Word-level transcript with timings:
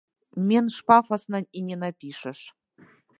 Менш 0.51 0.77
пафасна 0.87 1.41
і 1.61 1.63
не 1.67 1.77
напішаш. 1.83 2.39